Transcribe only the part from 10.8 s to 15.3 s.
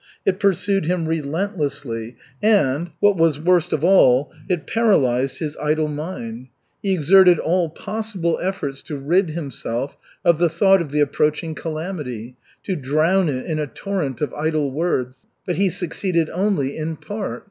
of the approaching calamity, to drown it in a torrent of idle words,